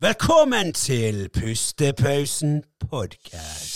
[0.00, 3.72] Velkommen til Pustepausen podkast.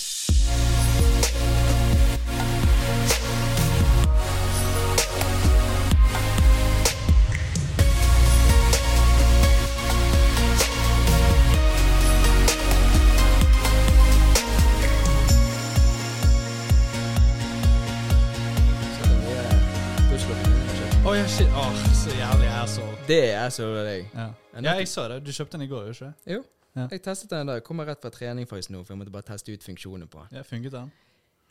[21.00, 21.48] Å shit.
[21.48, 24.08] Åh, så jævlig jeg er så deg.
[24.14, 24.30] Ja.
[24.54, 25.20] Ja, ja, jeg så det.
[25.26, 26.12] Du kjøpte den i går, ikke?
[26.36, 26.40] Jo.
[26.78, 26.86] Ja.
[26.92, 27.56] Jeg testet den da.
[27.58, 30.22] Jeg kommer rett fra trening faktisk nå, for jeg måtte bare teste ut funksjonen på
[30.28, 30.38] den.
[30.38, 30.90] Ja, funket den?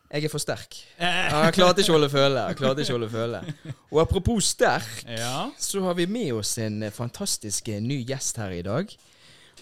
[0.10, 0.74] Jeg er for sterk.
[0.98, 1.10] Ja,
[1.46, 2.46] jeg klarte ikke å holde føle.
[2.50, 3.42] Jeg klarte ikke å holde føle.
[3.92, 5.50] Og apropos sterk, Ja.
[5.62, 8.90] så har vi med oss en eh, fantastisk eh, ny gjest her i dag.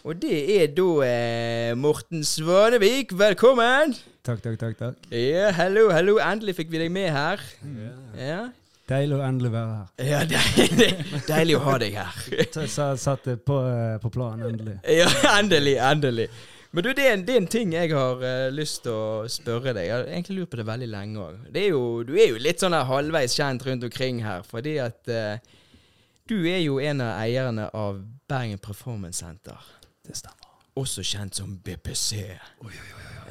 [0.08, 3.12] Og det er da eh, Morten Svanevik.
[3.20, 3.98] Velkommen!
[4.24, 4.78] Takk, takk, takk.
[4.80, 5.10] takk.
[5.12, 6.16] Ja, hallo, hallo.
[6.24, 7.44] Endelig fikk vi deg med her.
[8.16, 8.40] Ja,
[8.88, 9.88] Deilig å endelig være her.
[10.12, 10.92] ja deilig,
[11.28, 12.68] deilig å ha deg her.
[12.72, 14.78] Satt på, eh, på planen, endelig.
[14.88, 16.30] Ja, endelig, endelig.
[16.72, 19.28] Men du, det er en, det er en ting jeg har uh, lyst til å
[19.32, 19.88] spørre deg.
[19.88, 21.46] Jeg har egentlig lurt på det veldig lenge òg.
[21.52, 25.40] Du er jo litt sånn halvveis kjent rundt omkring her, fordi at uh,
[26.28, 29.58] du er jo en av eierne av Bergen Performance Center.
[30.04, 30.48] Det stemmer.
[30.78, 32.28] Også kjent som BPC.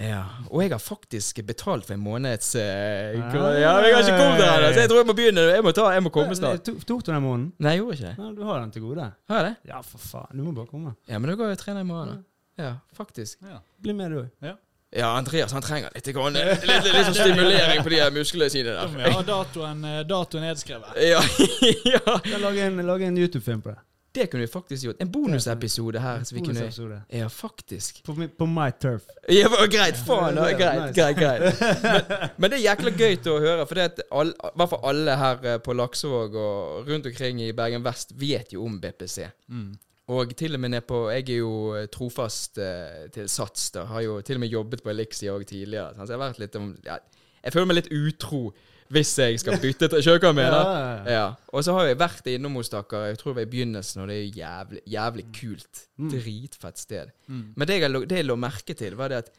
[0.01, 3.35] Ja, Og jeg har faktisk betalt for en måneds eh, Ah.
[3.37, 5.47] Ja, jeg har ikke kommet der så jeg tror jeg må begynne.
[5.55, 6.65] Jeg må, ta, jeg må komme snart.
[6.67, 7.53] Tok, du den måneden?
[7.59, 8.37] Nei, jeg gjorde ikke det.
[8.37, 9.11] Du har den til gode.
[9.31, 9.73] Har jeg det?
[9.73, 10.37] Ja, for faen.
[10.37, 10.95] Du må bare komme.
[11.09, 12.09] Ja, men da går jeg og trener i morgen.
[12.15, 12.65] da.
[12.65, 13.39] Ja, faktisk.
[13.45, 13.59] Ja.
[13.83, 14.57] Bli med, du òg.
[14.97, 18.49] Ja, Andreas han trenger litt, grann, litt, litt, litt sånn stimulering på de her musklene
[18.53, 18.95] sine der.
[19.03, 20.95] Ja, datoen, eh, datoen nedskrevet.
[21.03, 21.21] Ja,
[21.97, 22.15] ja.
[22.41, 23.81] Lag en, en YouTube-film på det.
[24.17, 25.01] Det kunne vi faktisk gjort.
[25.05, 26.23] En bonusepisode her.
[26.25, 28.03] Så vi kunne Ja, faktisk.
[28.05, 29.03] På, på my turf.
[29.29, 29.99] Ja, greit.
[30.07, 30.37] Faen.
[30.37, 31.61] Ja, Greit, greit, greit.
[31.83, 32.03] Men,
[32.41, 34.87] men det er jækla gøy til å høre, for det at all, i hvert fall
[34.91, 39.27] alle her eh, på Laksevåg og rundt omkring i Bergen Vest vet jo om BPC.
[39.53, 39.75] Mm.
[40.17, 43.71] Og til og med ned på Jeg er jo eh, trofast uh, til Sats.
[43.75, 45.93] da Har jo til og med jobbet på Elixia òg tidligere.
[45.95, 47.01] Så jeg har vært litt om ja,
[47.43, 48.43] Jeg føler meg litt utro
[48.93, 50.71] hvis jeg skal bytte til Skjønner hva jeg mener?
[50.71, 51.25] Ja, ja.
[51.53, 54.11] Og så har jeg vært innom hos dere, jeg tror det var i begynnelsen, og
[54.13, 55.83] det er jævlig, jævlig kult.
[55.97, 56.11] Mm.
[56.15, 57.13] Dritfett sted.
[57.27, 57.45] Mm.
[57.57, 59.33] Men det jeg, la- det jeg lå merke til, var det at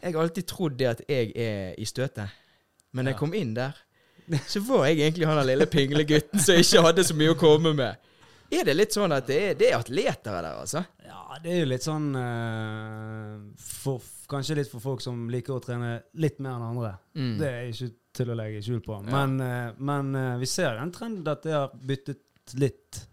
[0.00, 2.36] jeg alltid trodd det at jeg er i støtet.
[2.92, 3.76] Men da jeg kom inn der,
[4.48, 8.06] så var jeg egentlig han lille pinglegutten som ikke hadde så mye å komme med.
[8.50, 10.82] Er det litt sånn at det er, det er atleter der, altså?
[11.06, 15.62] Ja, det er jo litt sånn uh, for, Kanskje litt for folk som liker å
[15.62, 16.90] trene litt mer enn andre.
[17.18, 17.32] Mm.
[17.38, 18.96] Det er ikke til å legge skjul på.
[19.06, 19.72] Men, ja.
[19.78, 23.06] men eh, vi ser den trenden at det har byttet litt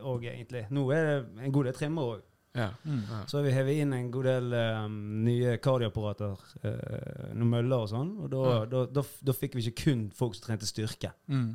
[0.00, 0.64] òg, egentlig.
[0.72, 2.20] Nå er det en god del trimmer òg.
[2.56, 2.70] Ja.
[2.82, 3.02] Mm.
[3.06, 3.18] Ja.
[3.30, 7.90] Så har vi hevet inn en god del um, nye kardioapparater, uh, noen møller og
[7.92, 8.08] sånn.
[8.24, 8.62] Og da, Ja.
[8.72, 11.12] da, da, da fikk vi ikke kun folk som trente styrke.
[11.30, 11.52] Mm.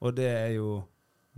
[0.00, 0.70] Og det er jo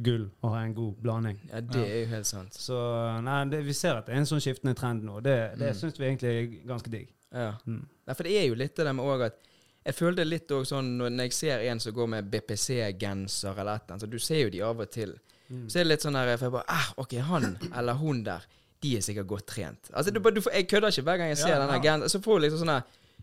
[0.01, 1.41] gull å ha en god blanding.
[1.51, 2.55] ja, det er jo helt sant.
[2.57, 2.77] Så
[3.25, 5.19] nei, det, vi ser at det er en sånn skiftende trend nå.
[5.25, 5.81] Det, det Mm.
[5.81, 7.11] syns vi egentlig er ganske digg.
[7.33, 7.51] Ja.
[7.67, 7.83] Mm.
[8.07, 9.43] Nei, for det er jo litt det der med òg at
[9.87, 13.79] Jeg føler det litt òg sånn når jeg ser en som går med BPC-genser eller
[13.79, 15.15] et eller annet, så du ser jo de av og til.
[15.49, 15.67] Mm.
[15.69, 18.45] Så er det litt sånn der For jeg bare ah, OK, han eller hun der,
[18.81, 19.91] de er sikkert godt trent.
[19.93, 22.13] Altså, du, du, jeg kødder ikke hver gang jeg ser Ja, denne genseren.
[22.13, 22.77] Så får du liksom sånn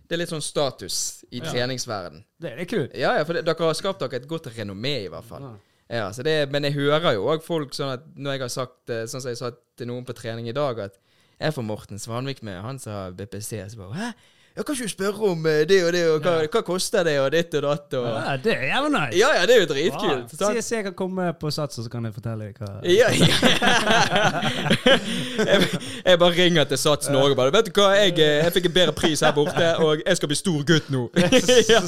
[0.08, 0.98] Det er litt sånn status
[1.32, 1.52] i Ja.
[1.52, 2.22] treningsverden.
[2.40, 2.94] Det, er er kult.
[2.96, 5.42] Ja, ja, for det, dere har skapt dere et godt renommé, i hvert fall.
[5.42, 5.56] Ja.
[5.88, 8.90] Ja, så det, Men jeg hører jo òg folk sånn at når jeg har sagt
[8.92, 10.98] eh, Sånn som jeg sa til noen på trening i dag, at
[11.40, 14.10] jeg får Morten Svanvik med, han som har BPC, så bare Hæ?
[14.58, 17.28] Jeg kan ikke spørre om eh, det og det, og hva, hva koster det, og
[17.32, 19.20] ditt og datt, og Ja, det er jævlig nice.
[19.20, 20.34] Ja, ja, det er jo dritkult.
[20.42, 20.62] Wow.
[20.66, 23.28] si jeg kan komme på Sats, og så kan jeg fortelle deg hva Ja, ja.
[25.52, 25.70] jeg,
[26.06, 28.76] jeg bare ringer til Sats Norge bare Vet du hva, jeg, eh, jeg fikk en
[28.80, 31.06] bedre pris her borte, og jeg skal bli stor gutt nå.
[31.74, 31.82] ja.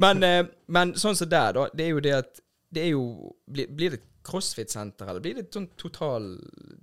[0.00, 0.42] men, eh,
[0.72, 1.68] men sånn som der, da.
[1.76, 3.04] Det er jo det at Det er jo
[3.44, 6.32] Blir, blir det et crossfit-senter, eller blir det et sånn total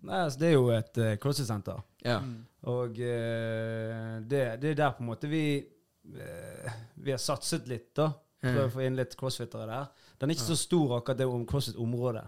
[0.03, 1.81] Nei, altså, Det er jo et uh, crossfit-senter.
[2.03, 2.19] Ja.
[2.23, 2.41] Mm.
[2.71, 7.91] Og eh, det, det er der på en måte vi eh, Vi har satset litt,
[7.99, 8.11] da.
[8.43, 9.91] For å få inn litt crossfittere der.
[10.19, 12.25] Den er ikke så stor, akkurat det om crossfit-området.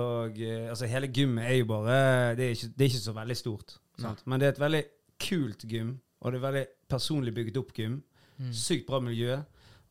[0.00, 1.94] Og eh, altså, hele gymmet er jo bare
[2.36, 3.76] Det er ikke, det er ikke så veldig stort.
[4.00, 4.22] Sant?
[4.26, 4.82] Men det er et veldig
[5.22, 7.98] kult gym, og det er veldig personlig bygget opp gym.
[8.38, 8.52] Mm.
[8.56, 9.36] Sykt bra miljø.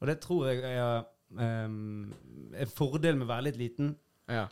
[0.01, 1.03] Og det tror jeg er
[1.37, 2.09] um,
[2.57, 3.93] en fordel med å være litt liten.
[4.29, 4.47] Ja.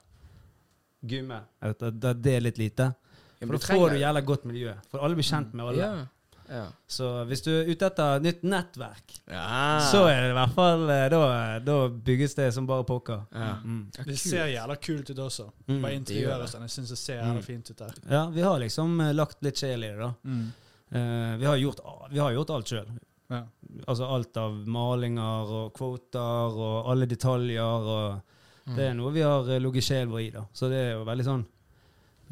[1.10, 1.50] Gymmet.
[1.66, 1.82] At
[2.22, 2.92] det er litt lite.
[3.40, 4.74] For da får du jævla godt miljø.
[4.92, 5.80] For alle blir kjent med alle.
[5.80, 6.06] Ja.
[6.50, 6.64] ja.
[6.88, 9.80] Så hvis du er ute etter nytt nettverk, ja.
[9.92, 11.20] så er det i hvert fall eh, Da,
[11.64, 13.22] da bygges det som bare pokker.
[13.34, 13.52] ja.
[13.64, 13.84] Mm.
[14.06, 15.50] Det ser jævla kult ut også.
[15.68, 15.82] Mm.
[15.82, 16.50] Bare interiøret det.
[16.52, 16.66] sånn.
[16.68, 17.44] Jeg syns det ser jævla Mm.
[17.48, 17.94] fint ut der.
[18.12, 20.14] Ja, vi har liksom eh, lagt litt sjel i det, da.
[20.26, 20.48] Mm.
[20.90, 22.88] Uh, vi, har gjort, vi har gjort alt sjøl.
[23.30, 23.44] Ja.
[23.86, 27.62] Altså alt av malinger og kvoter og alle detaljer.
[27.94, 28.26] og
[28.70, 28.76] Mm.
[28.76, 30.44] Det er noe vi har ligget sjel vår i, da.
[30.54, 31.46] Så det er jo veldig sånn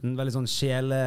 [0.04, 0.98] En veldig sånn sjele...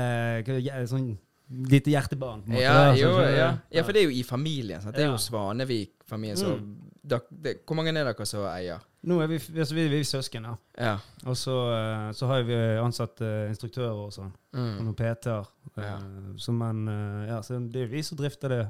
[0.90, 1.10] Sånn
[1.50, 2.44] lite hjertebarn.
[2.44, 3.48] på en måte, Ja, jo, ja.
[3.74, 4.80] ja, for det er jo i familien.
[4.82, 4.94] Sant?
[4.94, 6.38] Det er jo Svanevik-familien.
[6.38, 6.76] Mm.
[7.66, 8.78] hvor mange er dere som eier?
[9.02, 10.54] Nå er vi, altså, vi, vi er søsken, ja.
[10.78, 10.92] Ja.
[11.26, 14.30] Og så, eh, så har vi ansatt eh, instruktører og sånn.
[14.52, 14.84] Og Mm.
[14.84, 15.46] noen PT-er.
[15.78, 15.98] eh, Ja.
[16.36, 16.86] Så men
[17.26, 18.68] Ja, så det er vi som drifter det.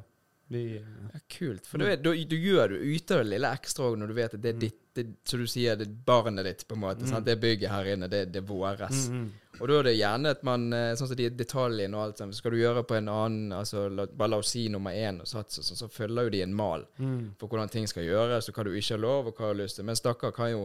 [0.50, 1.67] Vi ja kult.
[1.67, 4.32] For du, vet, du, du gjør du yter det lille ekstra òg når du vet
[4.35, 7.06] at det er ditt det, så du sier, det er barnet ditt, på en måte.
[7.06, 7.23] Sant?
[7.29, 9.05] Det bygget her inne, det, det er våres.
[9.12, 9.29] mm, mm.
[9.61, 12.35] Og da er det gjerne at man eh, Sånn som de detaljene og alt sånt.
[12.35, 15.29] Skal du gjøre på en annen altså, la, Bare la oss si nummer én og
[15.31, 17.35] sats, sånn, så følger jo de en mal Mm.
[17.38, 19.61] for hvordan ting skal gjøres, og hva du ikke har lov, og hva du har
[19.62, 19.87] lyst til.
[19.87, 20.64] Mens dere kan jo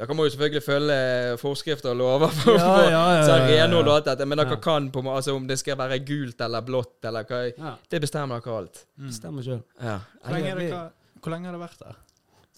[0.00, 0.94] dere må jo selvfølgelig følge
[1.42, 3.48] forskrifter og lover for, Ja, ja, ja, så ja, ja.
[3.66, 4.60] renhold og alt dette, men dere Ja.
[4.64, 8.40] kan på altså om det skal være gult eller blått eller hva Ja, Det bestemmer
[8.40, 8.86] dere alt.
[8.96, 9.10] Mm.
[9.12, 9.60] stemmer sjøl.
[9.80, 9.98] Ja.
[10.24, 12.00] Hvor lenge, dere, hvor lenge har det vært der?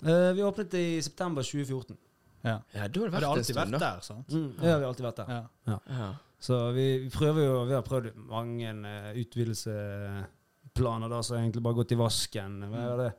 [0.02, 1.96] Eh, vi åpnet i september 2014.
[2.44, 2.56] Ja.
[2.74, 4.28] ja, da har det Har vært det en alltid vært der, sant?
[4.34, 4.48] Mm.
[4.62, 5.28] Ja, vi har alltid vært der.
[5.66, 5.78] Ja.
[5.88, 6.08] Ja.
[6.42, 11.78] Så vi, vi prøver jo Vi har prøvd mange uh, utvidelseplaner da, som egentlig bare
[11.78, 12.60] gått i vasken.
[12.98, 13.12] Det?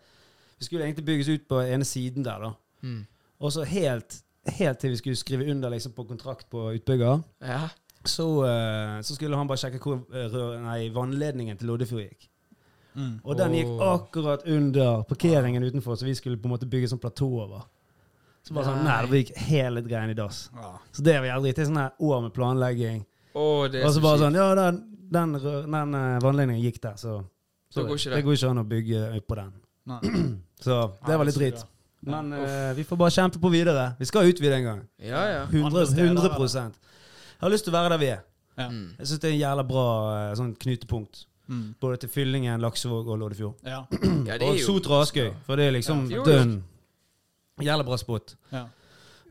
[0.59, 2.53] Vi skulle egentlig bygges ut på ene siden der, da.
[2.83, 3.05] Mm.
[3.43, 4.19] Og så helt,
[4.57, 7.65] helt til vi skulle skrive under liksom, på kontrakt på utbygger, ja.
[8.05, 12.29] så, uh, så skulle han bare sjekke hvor eh, rør, nei, vannledningen til Loddefjord gikk.
[12.93, 13.13] Mm.
[13.25, 17.01] Og den gikk akkurat under parkeringen utenfor, så vi skulle på en måte bygge sånn
[17.03, 17.65] platå over.
[18.43, 18.97] Så bare sånn, Nei.
[19.09, 20.45] det gikk hele greien i dass.
[20.55, 20.73] Ja.
[20.91, 21.59] Så det var jævlig dritt.
[21.59, 23.03] Det er sånn år med planlegging.
[23.33, 24.81] Oh, det er Og så så bare sånn Ja, den,
[25.15, 27.21] den, den eh, vannledningen gikk der, så,
[27.71, 28.17] så det, går ikke det.
[28.19, 29.53] det går ikke an å bygge på den.
[29.89, 30.01] Nei.
[30.63, 31.63] Så det var litt Ja, dritt.
[32.05, 33.93] Men uh, vi får bare kjempe på videre.
[33.99, 34.81] Vi skal utvide en gang.
[34.99, 35.43] Ja, ja.
[35.47, 38.23] 100, Andre 100 Jeg har lyst til å være der vi er.
[38.57, 38.67] Ja.
[38.69, 38.89] Mm.
[38.99, 39.85] Jeg syns det er en jævla bra
[40.17, 41.23] eh, sånn knutepunkt.
[41.51, 41.63] Mm.
[41.81, 43.55] Både til Fyllingen, Laksevåg og Loddefjord.
[43.67, 43.81] Ja.
[44.29, 46.23] ja det Og er jo Sotra og Askøy, for det er liksom Ja.
[46.27, 46.57] dønn.
[47.63, 48.35] Jævla bra spot.
[48.51, 48.67] ja.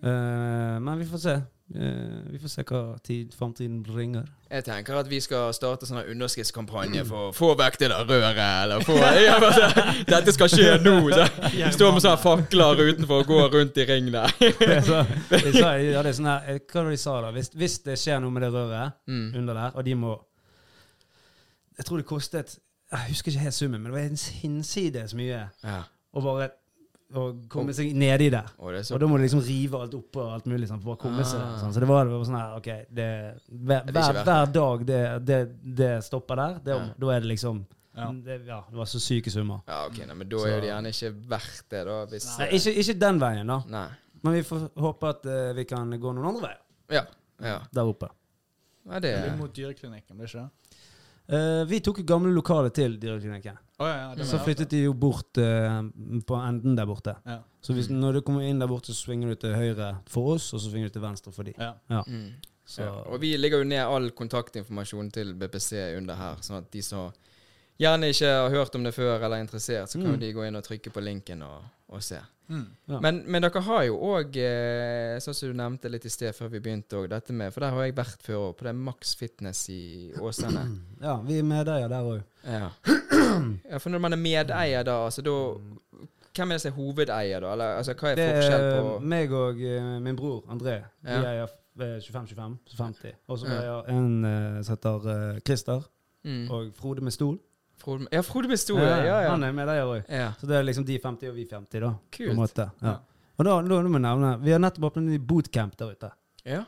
[0.03, 1.35] Eh, men vi får se.
[1.75, 4.27] Eh, vi får se hva tid framtiden bringer.
[4.53, 8.41] Jeg tenker at vi skal starte sånn underskriftskampanje for å få vekk det der røret,
[8.43, 8.97] eller få
[9.27, 9.69] ja, men så,
[10.11, 10.95] Dette skal skje nå!
[11.15, 11.25] Så.
[11.57, 14.35] Vi står med sånne fakler utenfor og går rundt i ring der.
[14.91, 15.01] så,
[15.57, 17.33] sa, ja, det er sånn her, eh, hva var det de sa da?
[17.39, 19.33] Hvis, hvis det skjer noe med det røret Mm.
[19.41, 20.13] under der, og de må
[21.79, 22.59] Jeg tror det kostet
[22.93, 25.79] Jeg husker ikke helt summen, men det var en hinsides mye Ja.
[26.13, 26.51] Og bare
[27.15, 27.23] å
[27.53, 28.49] komme seg nedi der.
[28.59, 30.69] Og det er Og da må du liksom rive alt opp og alt mulig.
[30.71, 31.51] Sånn, for å komme seg der.
[31.53, 31.59] Ah.
[31.61, 31.73] Sånn.
[31.75, 33.07] Så det var, det var sånn her OK det,
[33.49, 35.39] hver, Det er hver, hver dag det, det,
[35.83, 36.89] det stopper der, det, Ja.
[37.05, 37.65] da er det liksom
[37.95, 38.07] Ja.
[38.13, 39.61] det, ja, det var så syke summer.
[39.69, 41.99] Ja, ok, nei, men da er jo det gjerne ikke verdt det, da.
[42.07, 43.59] Hvis Nei, ikke, ikke den veien, da.
[43.69, 43.89] Nei.
[44.23, 46.61] Men vi får håpe at uh, vi kan gå noen andre veier
[47.01, 47.05] Ja.
[47.43, 47.59] Ja.
[47.75, 48.09] der oppe.
[48.89, 50.79] Nei, det Litt mot dyreklinikken, blir ikke det?
[51.33, 53.57] Uh, vi tok gamle lokaler til Dyreklinikken.
[53.83, 55.81] Å ja, ja, Så flyttet de jo bort eh,
[56.29, 57.17] på enden der borte.
[57.27, 57.41] Ja.
[57.63, 60.49] Så hvis, når du kommer inn der borte, så svinger du til høyre for oss,
[60.55, 61.55] og så svinger du til venstre for de.
[61.59, 61.75] Ja.
[62.07, 62.33] Mm.
[62.65, 62.93] Så, Ja.
[63.13, 67.11] Og vi legger jo ned all kontaktinformasjon til BPC under her, sånn at de som
[67.83, 70.21] gjerne ikke har hørt om det før eller er interessert, så kan Mm.
[70.21, 72.21] de gå inn og trykke på linken og, og se.
[72.53, 72.65] Mm.
[72.93, 73.01] Ja.
[73.01, 76.51] Men, men dere har jo òg, eh, sånn som du nevnte litt i sted før
[76.53, 79.15] vi begynte, også, dette med For der har jeg vært før òg, på det Max
[79.17, 79.83] Fitness i
[80.21, 80.67] Åsane.
[81.01, 82.21] ja, vi er medeier der òg.
[82.45, 82.69] Ja.
[83.71, 85.37] ja, for når man er medeier da, altså da
[86.33, 87.51] Hvem er det som er hovedeier, da?
[87.53, 90.79] Eller altså, hva er Det forskjell er på meg og eh, min bror André.
[91.05, 91.25] Vi Ja.
[91.29, 93.19] eier eh, 25-25, så 50.
[93.29, 95.85] Og så eier en eh, som heter uh, Christer,
[96.25, 96.47] mm.
[96.49, 97.37] og Frode med stol.
[97.83, 98.85] Frode, Ja, Frode med store.
[99.07, 99.31] Ja, ja.
[99.31, 100.05] Han er med der òg.
[100.09, 100.33] ja.
[100.41, 101.89] Så det er liksom de 50 og vi 50, da.
[101.91, 102.37] På en Kult.
[102.39, 102.69] måte.
[102.83, 102.89] Ja.
[102.89, 102.97] Ja.
[103.39, 106.11] Og da, da må jeg nevne Vi har nettopp åpnet en ny bootcamp der ute.
[106.45, 106.65] ja.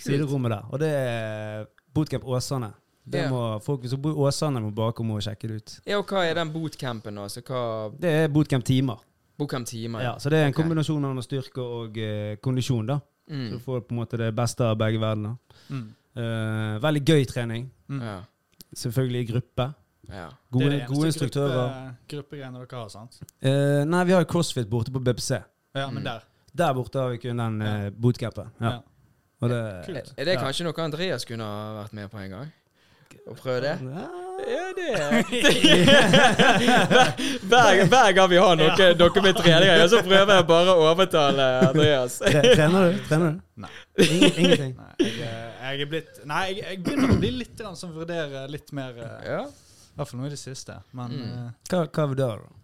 [0.00, 0.06] Kult.
[0.14, 0.62] Siderommet der.
[0.72, 2.72] Og det er Bootcamp Åsane.
[3.04, 3.28] Det Ja.
[3.30, 5.80] må folk som bor i Åsane, må bare komme og sjekke det ut.
[5.86, 7.14] Ja, og hva er den bootcampen?
[7.28, 8.96] Så hva Det er bootcamp-timer.
[9.38, 10.00] Bootcamp-timer?
[10.02, 10.62] Ja, så det er en okay.
[10.62, 12.86] kombinasjon av styrke og uh, kondisjon.
[12.86, 13.50] da Så Mm.
[13.50, 15.36] du får på en måte det beste av begge verdener.
[15.70, 15.94] Mm.
[16.16, 17.70] Uh, veldig gøy trening.
[17.88, 18.00] Mm.
[18.02, 18.20] Ja.
[18.74, 19.74] Selvfølgelig i gruppe.
[20.12, 20.28] Ja.
[20.50, 21.54] Gode, Det er det gode instruktører.
[21.54, 23.20] Gruppe, gruppegreiene dere har, sant?
[23.42, 25.42] Eh, nei, vi har jo CrossFit borte på BPC.
[25.74, 25.94] Ja, Mm.
[25.94, 26.20] men der.
[26.56, 27.86] Der borte har vi kun den Ja.
[27.86, 28.50] uh, bootcampen.
[28.60, 28.70] Ja.
[28.70, 28.78] Ja.
[29.42, 29.60] Og det.
[30.18, 32.52] Er det kanskje noe Andreas kunne ha vært med på en gang?
[33.28, 33.78] Og prøve det?
[33.82, 34.08] Ja.
[34.40, 34.90] Ja, det
[37.50, 41.46] hver, hver gang vi har noe, noe med treninger, så prøver jeg bare å overtale
[41.68, 42.18] Andreas.
[42.24, 43.00] Trener du?
[43.08, 43.40] Trener du?
[43.60, 43.70] Nei.
[44.06, 44.76] Ingenting.
[44.78, 47.92] Nei, jeg, er- jeg er blitt Nei, jeg, jeg begynner å bli litt grann som
[47.94, 49.42] vurderer litt mer eh, Ja.
[50.00, 50.76] Hvert fall nå i det siste.
[50.96, 51.30] Men Mm.
[51.30, 52.56] uh, Hva, hva var det, da?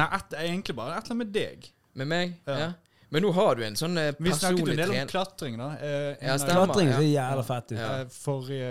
[0.00, 1.70] Nei, et, egentlig bare et eller annet med deg.
[1.94, 2.34] Med meg?
[2.46, 2.58] Ja.
[2.66, 2.70] Ja.
[3.10, 4.22] Men nå har du en sånn personlig trener.
[4.22, 5.70] Vi snakket jo en del om klatring, da.
[5.82, 6.66] Eh, Ja, stemmer.
[6.68, 6.98] Klatring ja.
[7.00, 7.78] ser jævla fett ut.
[7.80, 7.88] Ja.
[8.00, 8.68] eh, Forrige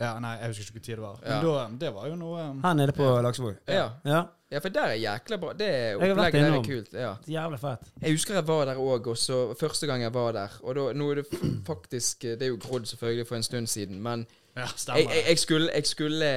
[0.00, 1.18] Ja, nei, jeg husker ikke hvor tid det var.
[1.22, 1.34] Ja.
[1.36, 3.58] Men da, det var jo noe um, Her nede på Laksevåg.
[3.68, 3.84] Ja.
[4.08, 4.22] Ja.
[4.50, 5.52] ja, for der er jækla bra.
[5.60, 5.68] Det
[5.98, 6.92] opplegget der er kult.
[6.96, 7.12] Ja.
[7.28, 7.92] Jævlig fett.
[8.00, 10.56] Jeg husker jeg var der òg, og så første gang jeg var der.
[10.64, 11.26] Og da, nå er det
[11.68, 14.24] faktisk Det er jo grodd selvfølgelig for en stund siden, men
[14.56, 15.00] Ja, stemmer.
[15.14, 16.28] jeg, jeg skulle, jeg skulle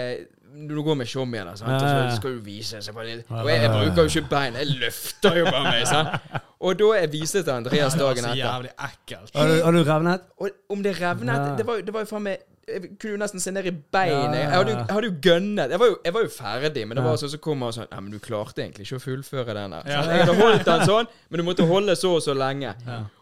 [0.55, 3.23] Når du går med showm igjen, sant, og så skal du vise seg Og jeg,
[3.61, 5.83] jeg bruker jo ikke bein, jeg løfter jo bare meg.
[5.89, 6.41] Sant?
[6.65, 9.31] Og da jeg viste til Andreas det var så jævlig ekkelt.
[9.35, 10.21] Har du, har du revnet?
[10.39, 13.17] Og om det revnet det, var, jo- det var jo faen meg Jeg kunne jo
[13.21, 14.39] nesten se ned i beinet.
[14.39, 15.69] Jeg hadde jo, jeg hadde jo gønnet.
[15.75, 17.91] Jeg var jo, jeg var jo ferdig, men det var sånn som kom han sånn
[17.91, 19.91] Ja, men du klarte egentlig ikke å fullføre den der.
[19.91, 19.99] Ja.
[20.07, 22.71] Jeg hadde holdt den sånn, men du måtte holde så og så lenge.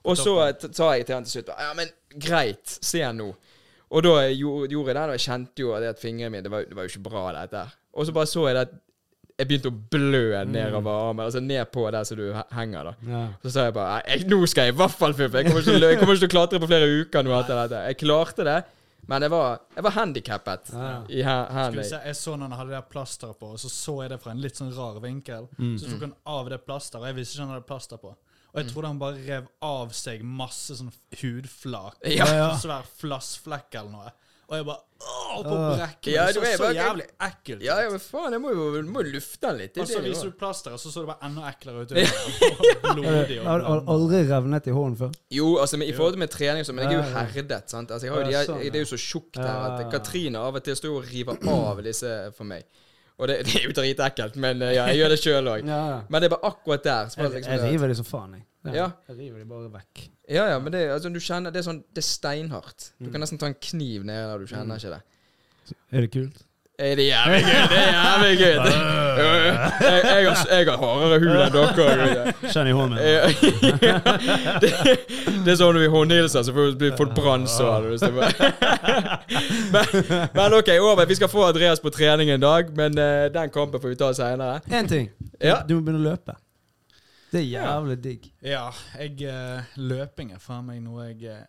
[0.05, 1.89] Og så t- sa jeg til han til slutt Ja, men
[2.23, 3.33] greit, se nå.
[3.93, 6.63] Og da gjorde jeg det, og jeg kjente jo det at fingrene mine Det var,
[6.65, 7.61] det var jo ikke bra, dette.
[7.67, 7.75] her.
[7.93, 8.73] Og så bare så jeg det at
[9.39, 12.93] jeg begynte å blø nedover armen, altså ned på der som du henger, da.
[13.09, 13.21] Ja.
[13.43, 15.41] Så sa jeg bare «Nei, Nå skal jeg i hvert fall fuffe.
[15.41, 17.33] Jeg kommer ikke til å jeg kommer ikke til å klatre på flere uker nå
[17.39, 17.79] etter dette.
[17.89, 18.57] Jeg klarte det,
[19.09, 20.91] men jeg var, jeg var handikappet Ja.
[21.09, 21.83] i he- Skulle hendene.
[21.89, 24.31] se, jeg så når han hadde det plasteret på, og så så jeg det fra
[24.31, 25.49] en litt sånn rar vinkel.
[25.57, 25.77] Mm.
[25.81, 28.13] Så tok han av det plasteret, og jeg visste ikke han hadde plaster på.
[28.53, 30.91] Og jeg trodde han bare rev av seg masse sånn
[31.21, 31.95] hudflak.
[32.19, 32.27] Ja.
[32.29, 32.49] Ja.
[32.61, 34.11] Svær flassflekk eller noe.
[34.51, 35.77] Og jeg bare Åh, på brekket.
[35.79, 36.13] brekken.
[36.13, 39.47] Ja, det så så jævlig ekkelt Ja, ja, men faen, jeg må jo, må lufte
[39.49, 39.79] den litt.
[39.81, 41.95] Og så viser du plasteret, så så det bare enda eklere ut.
[42.99, 45.15] Blodig Har du aldri revnet i hånden før?
[45.33, 47.91] Jo, altså men i forhold til med trening sånn, men jeg er jo herdet, sant.
[47.95, 49.83] Altså, jeg har jo de, her- sånn, det er jo så tjukt her at.
[49.95, 52.67] Katrine av og til står og river av disse for meg.
[53.21, 55.67] Og det, det er jo dritekkelt, men eh, ja, jeg gjør det sjøl òg.
[55.69, 55.81] Ja.
[56.09, 57.11] Men det er bare akkurat der.
[57.13, 58.47] Jeg, liksom jeg det at- river de som faen, jeg.
[58.73, 58.87] Ja.
[59.09, 60.05] Jeg river de bare vekk.
[60.31, 62.91] Ja, ja, men det, altså, du kjenner, det er sånn, det er steinhardt.
[63.03, 65.75] Du kan nesten ta en kniv ned der, du kjenner ikke det.
[65.91, 66.43] Er det kult?
[66.79, 67.57] Er det jævlig gøy?
[67.69, 68.55] Det er jævlig gøy.
[68.63, 69.03] Det-
[69.83, 72.33] Jeg, jeg, har, jeg har hardere hud enn dere.
[72.49, 73.03] Kjenn i hånden min.
[74.63, 74.71] Det,
[75.45, 77.85] det er sånn når vi håndhilser, så får- blir folk brannsår.
[77.91, 78.09] det
[79.75, 79.85] men,
[80.33, 81.05] men ok, over.
[81.09, 84.09] Vi skal få Andreas på trening en dag, men eh, den kampen får vi ta
[84.17, 84.61] seinere.
[84.73, 85.11] Én ting.
[85.41, 85.59] Ja.
[85.67, 86.35] Du må begynne å løpe.
[87.33, 88.31] Det er jævlig digg.
[88.45, 88.65] Ja,
[88.99, 91.45] jeg eh, Løping er faen meg noe jeg eh,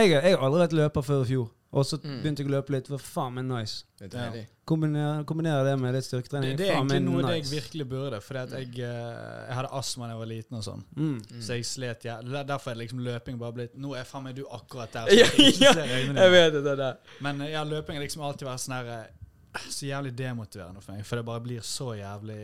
[0.00, 1.50] Jeg, jeg har aldri vært løper før i fjor.
[1.72, 2.18] Og så Mm.
[2.20, 2.84] begynte jeg å løpe litt.
[2.88, 3.84] Det var faen meg nice.
[4.00, 4.42] Det er deilig.
[4.64, 6.56] Kombinere, kombinere det med litt Det, styrketrening.
[6.56, 7.50] det er faen egentlig noe det nice.
[7.50, 8.20] jeg virkelig burde.
[8.22, 10.84] Fordi at jeg, eh, jeg hadde astma da jeg var liten og sånn.
[10.96, 11.16] Mm.
[11.42, 12.18] Så jeg slet ja.
[12.22, 15.10] Det er Derfor er liksom løping bare blitt Nå er faen meg du akkurat der.
[15.18, 15.26] Ja,
[15.66, 17.00] ja, Jeg vet det, det der.
[17.26, 20.94] Men eh, ja, løping har liksom alltid vært sånn her eh, Så jævlig demotiverende for
[20.94, 21.02] meg.
[21.10, 22.38] For det bare blir så jævlig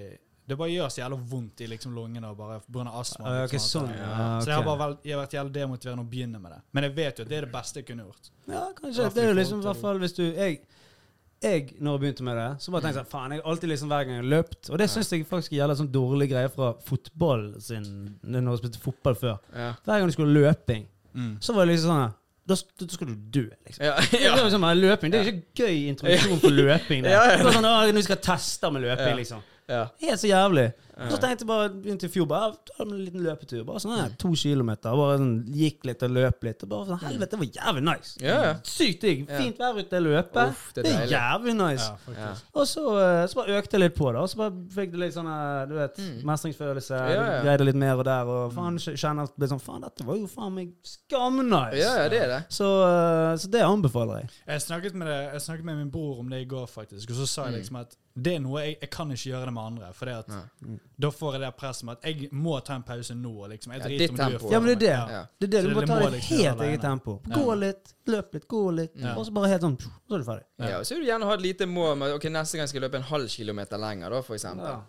[0.49, 2.89] Det bare gjør så jævlig vondt i liksom lungene og bare pga.
[2.99, 3.29] astma.
[3.31, 4.11] Ah, okay, sånn, ja.
[4.11, 6.61] eh, Så jeg har bare vel, jeg har vært jævlig demotiverende å begynne med det.
[6.75, 8.31] Men jeg vet jo at det er det beste jeg kunne gjort.
[8.51, 9.09] Ja, kanskje.
[9.15, 10.63] Det er jo liksom i hvert fall hvis du Jeg,
[11.43, 13.71] jeg når jeg begynte med det, så bare tenkte jeg sånn Faen, jeg har alltid
[13.73, 14.71] liksom hver gang jeg har løpt.
[14.73, 17.85] Og det syns jeg faktisk gjelder sånn dårlig greie fra fotball sin
[18.23, 19.37] Når jeg spilte fotball før.
[19.55, 19.75] Ja.
[19.85, 20.89] Hver gang du skulle løping,
[21.45, 22.17] så var det liksom sånn
[22.49, 23.83] da, da skal du dø, liksom.
[23.85, 24.33] Ja, Det ja.
[24.33, 27.03] er liksom løping, det er ikke gøy introduksjon for løping.
[27.05, 27.13] Det.
[27.37, 29.43] Det var sånn, Nå skal jeg teste med løping, liksom.
[29.69, 30.71] Helt så jævlig.
[30.99, 33.61] Så tenkte jeg bare begynte i fjor bare ta en liten løpetur.
[33.69, 34.97] Bare sånn her, to kilometer.
[34.99, 36.65] Bare sånn, Gikk litt og løp litt.
[36.67, 38.15] Og bare sånn, Helvete, det var jævlig nice.
[38.25, 38.39] Ja.
[38.67, 39.23] Sykt digg.
[39.31, 40.47] Fint vær ute, løpe.
[40.51, 41.87] Uff, det det, er jævlig nice.
[42.17, 42.33] Ja.
[42.55, 44.21] Og så, eh, så bare økte jeg litt på det.
[44.25, 46.23] Og så bare fikk det litt sånn eh, du vet, Mm.
[46.33, 46.99] mestringsfølelse.
[47.15, 47.43] Ja, ja.
[47.47, 48.27] Greide litt mer og der.
[48.27, 51.79] Og faen, kjenner at sånn Faen, dette var jo faen meg skamnice.
[51.79, 52.43] Ja, ja, det er det.
[52.51, 54.31] Så, eh, så det anbefaler jeg.
[54.49, 57.11] Jeg snakket, med det, jeg snakket med min bror om det i går, faktisk.
[57.11, 59.55] Og så sa jeg liksom at det er noe jeg, jeg kan ikke gjøre det
[59.55, 59.93] med andre.
[59.95, 60.81] For Mm.
[61.01, 63.33] Da får jeg det presset med at jeg må ta en pause nå.
[63.53, 63.73] Liksom.
[63.73, 64.51] Jeg Ja, driter ditt om du er tempo.
[64.51, 65.13] Ja, men det er det.
[65.15, 65.21] Ja.
[65.39, 65.63] Det er det.
[65.63, 67.15] Du må det ta det liksom helt eget tempo.
[67.23, 67.31] tempo.
[67.31, 67.45] Ja.
[67.45, 68.93] Gå litt, løp litt, gå litt.
[68.99, 69.15] Ja.
[69.15, 70.45] Og så bare helt sånn Så er du ferdig.
[70.59, 72.81] Ja, og så vil du gjerne ha et lite mål med Ok, neste gang skal
[72.83, 74.67] jeg løpe en halv kilometer lenger, da, for eksempel.
[74.67, 74.81] Ja.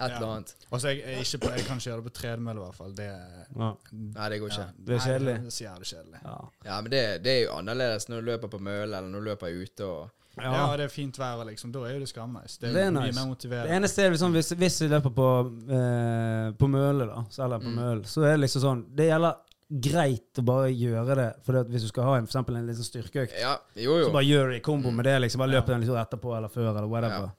[0.00, 0.54] Et eller annet.
[0.70, 2.76] Og så jeg, jeg, ikke på, jeg kan ikke gjøre det på tredemølle, i hvert
[2.76, 2.92] fall.
[2.96, 3.08] Det,
[3.56, 3.72] Ja.
[3.92, 4.60] Nei, det går ikke.
[4.60, 4.70] ja.
[4.86, 5.34] Det er kjedelig.
[5.34, 6.20] Nei, det er så jævlig kjedelig.
[6.24, 6.36] Ja.
[6.68, 9.24] Ja, men det, det er jo annerledes når du løper på mølle, eller når du
[9.32, 10.10] løper ute og
[10.42, 12.58] Ja, ja, det er fint vær, liksom, da er jo det skamnice.
[12.60, 13.48] Det er, Det er mye nice.
[13.50, 15.28] mer Det eneste er liksom, hvis, hvis vi løper på,
[15.70, 17.74] eh, på møle, da, så- eller på Mm.
[17.76, 19.34] møl, så er det liksom sånn Det gjelder
[19.72, 21.34] greit å bare gjøre det.
[21.44, 24.24] For hvis du skal ha en, for eksempel en liten styrkeøkt, Ja, jo, så bare
[24.24, 25.20] gjør du det i kombo med det.
[25.22, 25.60] liksom Bare Ja.
[25.60, 27.30] løper den litt etterpå eller før, eller whatever.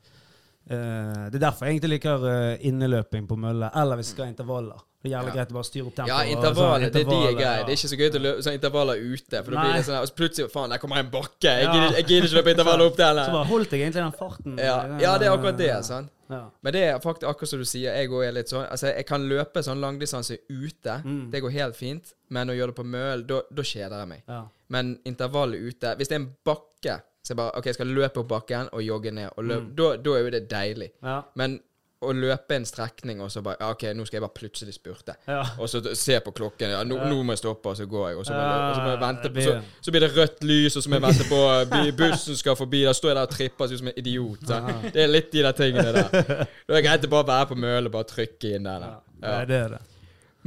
[0.70, 4.26] Eh, det er derfor jeg egentlig liker eh, inneløping på mølle, eller hvis vi skal
[4.26, 4.80] ha intervaller.
[5.02, 5.34] Det er jævlig Ja.
[5.34, 6.08] greit å bare styre opp tempoet.
[6.08, 7.62] Ja, og sånn, det er de er greie.
[7.66, 10.02] Det er ikke så gøy å løpe sånn intervaller ute, for da blir det sånn
[10.02, 11.42] Og så plutselig Faen, der kommer en bakke!
[11.42, 13.14] Jeg gidder, jeg gidder ikke løpe intervaller opp der.
[13.26, 14.58] Så bare holdt jeg egentlig den farten.
[14.60, 15.72] Ja, ja, det er akkurat det.
[15.90, 16.10] Sånn.
[16.30, 16.44] Ja.
[16.64, 17.92] Men det er faktisk akkurat som du sier.
[17.98, 21.02] Jeg òg er litt sånn Altså, jeg kan løpe sånn langdistanse ute.
[21.04, 21.32] Mm.
[21.32, 22.14] Det går helt fint.
[22.30, 24.22] Men å gjøre det på møl, da kjeder jeg meg.
[24.30, 24.44] Ja.
[24.70, 28.18] Men intervallet ute Hvis det er en bakke, så jeg bare OK, jeg skal løpe
[28.22, 29.76] opp bakken og jogge ned, og løpe, Mm.
[29.76, 30.92] da, da er jo det deilig.
[31.04, 31.24] Ja.
[31.36, 31.60] Men
[32.02, 35.14] å løpe en strekning, og så bare ja, OK, nå skal jeg bare plutselig spurte.
[35.30, 35.44] Ja.
[35.62, 36.72] Og så se på klokken.
[36.74, 38.18] Ja, nå, nå må jeg stoppe, og så går jeg.
[38.18, 39.54] Og så må, jeg, og så må jeg vente på så,
[39.86, 41.42] så blir det rødt lys, og så må jeg vente på
[42.02, 42.82] bussen skal forbi.
[42.90, 44.42] Da står jeg der og tripper som en idiot.
[44.50, 44.60] Så.
[44.90, 46.10] Det er litt de der tingene der.
[46.72, 48.88] Da er det greit å bare være på mølet og bare trykke inn der.
[49.22, 49.82] Ja, det er det.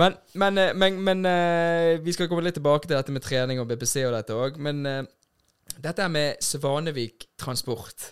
[0.01, 3.61] Men, men, eh, men, men eh, vi skal komme litt tilbake til dette med trening
[3.63, 4.57] og BBC og dette òg.
[4.59, 5.05] Men eh,
[5.85, 8.11] dette med Svanevik transport,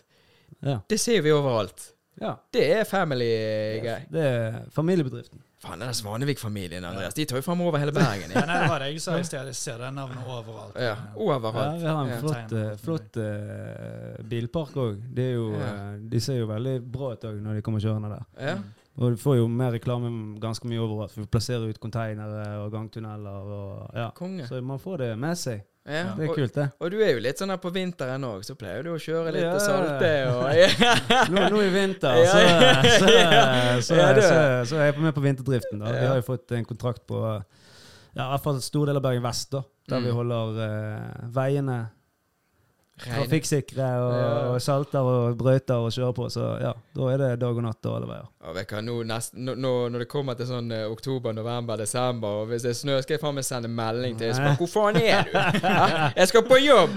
[0.62, 0.78] Ja.
[0.86, 1.88] det ser vi overalt.
[2.20, 2.34] Ja.
[2.52, 4.04] Det er family-greier.
[4.12, 5.40] Det er familiebedriften.
[5.62, 8.30] Faen, den Svanevik-familien, Andreas, de tar jo faen over hele Bergen.
[8.34, 9.46] Ja, Ja, nei, det var det jeg sa i sted.
[9.46, 10.74] Jeg ser det navnet overalt.
[10.76, 11.80] ja Ja, overalt.
[11.80, 12.74] vi har en flott, ja.
[12.82, 15.00] flott uh, bilpark òg.
[15.14, 15.66] De, Ja.
[15.68, 18.24] eh, de ser jo veldig bra ut òg når de kommer kjørende der.
[18.42, 18.56] Ja.
[18.98, 21.14] Og du får jo mer reklame ganske mye overalt.
[21.16, 23.46] Vi plasserer ut konteinere og gangtunneler.
[23.56, 24.10] Og, ja.
[24.18, 24.46] Konge.
[24.46, 25.62] Så man får det med seg.
[25.82, 26.12] Ja.
[26.14, 26.64] Det er kult, det.
[26.78, 29.32] og du er jo litt sånn her på vinteren òg, så pleier du å kjøre
[29.34, 29.54] litt Ja.
[29.56, 30.68] og salte og ja.
[31.32, 32.42] Nå, nå i vinter, så,
[33.00, 33.08] så,
[33.82, 34.36] så, så,
[34.70, 35.80] så er jeg med på vinterdriften.
[35.82, 35.90] da.
[35.96, 37.18] Vi har jo fått en kontrakt på
[38.14, 40.04] ja, i hvert fall en stor del av Bergen vest, da, der Mm.
[40.06, 41.80] vi holder uh, veiene
[43.02, 44.26] trafikksikre og, Ja.
[44.52, 46.28] og salter og brøyter og kjører på.
[46.30, 48.28] Så ja, da er det dag og natt og alle veier.
[48.42, 51.30] Og vet du hva, nå, nest, nå, nå, når det kommer til sånn uh, oktober,
[51.36, 54.56] november, desember, og hvis det er snø, skal jeg faen meg sende melding til Espen.
[54.58, 55.36] Hvor faen er du?
[55.62, 56.96] Ja, jeg skal på jobb!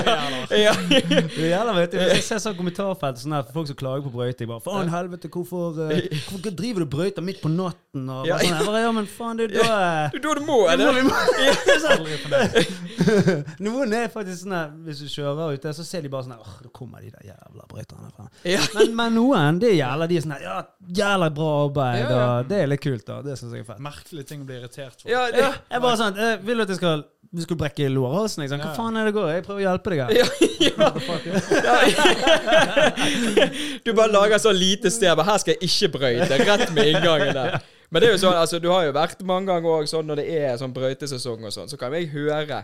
[0.64, 0.72] ja.
[0.90, 2.00] Det gjelder, vet du.
[2.02, 5.30] Jeg ser sånn kommentarfelt sånn her, for folk som klager på brøyting bare Faen helvete,
[5.30, 5.94] hvorfor, uh,
[6.26, 8.10] hvorfor driver du og brøyter midt på natten?
[8.10, 8.34] Og Ja.
[8.34, 10.98] bare sånn, jeg bare, ja, men faen, det er da Du, da du må, eller?
[13.64, 16.42] Noen er faktisk sånn her Hvis du kjører ute, så ser de bare sånn her
[16.44, 18.10] Åh, da kommer de der jævla brøyterne.
[18.16, 18.30] faen».
[18.48, 18.60] Ja.
[18.76, 20.58] Men, men noen, det gjelder de sånn her Ja,
[20.96, 21.98] jævla bra arbeid.
[22.00, 22.42] Ja, ja.
[22.48, 23.16] Det er litt kult, da.
[23.22, 23.78] Det syns jeg er fett.
[23.84, 25.08] Merkelig ting å bli irritert for.
[25.10, 26.98] Ja, det, jeg, jeg bare sånn jeg Vil du at jeg skal
[27.30, 28.42] du skulle brekke lårhalsen?
[28.50, 28.74] Sånn, Hva Ja.
[28.74, 29.28] faen er det går?
[29.36, 30.10] Jeg prøver å hjelpe deg her.
[30.18, 30.26] ja,
[30.66, 30.90] ja.
[33.84, 35.18] Du bare lager så lite sted.
[35.24, 36.38] Her skal jeg ikke brøyte.
[36.42, 37.58] Rett med inngangen der.
[37.90, 40.16] Men det er jo sånn, altså, du har jo vært mange ganger òg sånn når
[40.22, 42.60] det er sånn brøytesesong og sånn, så kan jeg høre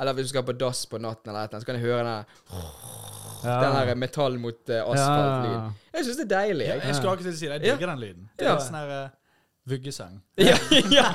[0.00, 1.84] Eller hvis du skal på dass på natten eller et eller annet, så kan jeg
[1.84, 2.24] høre den der,
[3.44, 5.72] den her metall mot uh, asfalt-lyden.
[5.94, 6.66] Jeg syns det er deilig.
[6.66, 6.82] Ja, Jeg.
[6.86, 7.52] jeg skulle akkurat si det.
[7.52, 7.72] Jeg Ja.
[7.76, 8.28] digger den lyden.
[8.38, 8.54] Det Ja.
[8.54, 9.08] er sånn her eh,
[9.70, 10.20] vuggesang.
[10.38, 10.56] Ja,
[10.90, 11.06] ja,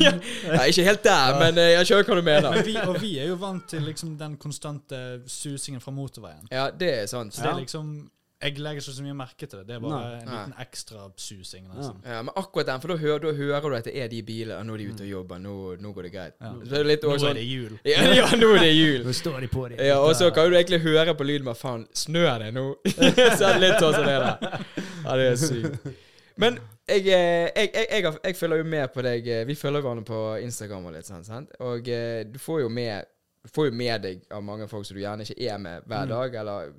[0.00, 0.12] ja.
[0.44, 2.50] ja, ikke helt der, men eh, jeg skjønner hva du mener.
[2.56, 6.48] Men vi, og vi er jo vant til liksom den konstante susingen fra motorveien.
[6.50, 7.34] Ja, det er sant.
[7.34, 8.10] Så det er liksom
[8.42, 9.64] Jeg legger ikke så mye merke til det.
[9.70, 10.16] Det er bare Nei.
[10.20, 11.64] en liten ekstra susing.
[11.72, 12.02] Nesten.
[12.04, 14.58] Ja, men akkurat den, for da hører, da hører du at det er de bilene.
[14.68, 16.34] Nå er de ute og jobber, nå, nå går det greit.
[16.44, 16.50] Ja.
[16.68, 17.78] Så er det litt Nå også er sånn det jul.
[17.94, 19.06] ja, ja, nå er det jul.
[19.08, 19.78] Nå står de på det.
[19.88, 22.66] Ja, og så kan du egentlig høre på lyden med faen, snør det nå?
[23.38, 24.66] så er det litt sånn som det der.
[25.06, 25.90] Ja, det er sykt.
[26.36, 29.28] Men jeg, eh, jeg, jeg, jeg, jeg følger jo med på deg.
[29.32, 31.56] eh, Vi følger hverandre på Instagram og litt sånn, sant?
[31.64, 33.08] Og eh, du får jo med
[33.46, 36.34] får jo med deg av mange folk som du gjerne ikke er med hver dag,
[36.40, 36.72] eller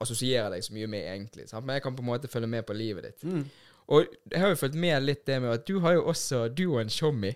[0.00, 1.48] assosierer deg så mye med, egentlig.
[1.48, 1.66] Sant?
[1.66, 3.24] Men jeg kan på en måte følge med på livet ditt.
[3.28, 3.44] Mm.
[3.94, 6.64] Og jeg har jo fulgt med litt det med at du har jo også Du
[6.72, 7.34] og en tjommi.